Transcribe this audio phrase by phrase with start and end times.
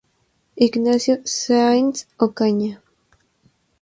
[0.65, 1.95] Ignacio Sáenz
[2.25, 2.73] Ocaña.